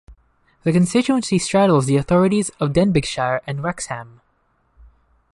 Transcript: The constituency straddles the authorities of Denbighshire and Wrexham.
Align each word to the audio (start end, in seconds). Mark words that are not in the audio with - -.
The 0.63 0.71
constituency 0.73 1.37
straddles 1.37 1.85
the 1.85 1.95
authorities 1.97 2.49
of 2.59 2.71
Denbighshire 2.73 3.41
and 3.45 3.61
Wrexham. 3.63 4.19